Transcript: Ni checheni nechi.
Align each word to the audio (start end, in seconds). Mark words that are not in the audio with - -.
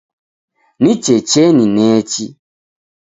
Ni 0.81 0.93
checheni 1.03 1.65
nechi. 1.75 2.25